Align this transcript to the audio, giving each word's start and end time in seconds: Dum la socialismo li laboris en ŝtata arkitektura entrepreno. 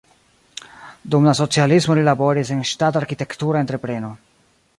Dum 1.15 1.27
la 1.29 1.35
socialismo 1.39 1.97
li 1.99 2.07
laboris 2.09 2.53
en 2.57 2.65
ŝtata 2.71 3.03
arkitektura 3.05 3.63
entrepreno. 3.69 4.13